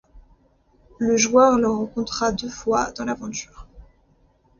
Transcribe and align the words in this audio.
Le 0.97 1.15
joueur 1.15 1.59
le 1.59 1.69
rencontrera 1.69 2.31
deux 2.31 2.49
fois 2.49 2.89
dans 2.93 3.05
l'aventure. 3.05 3.67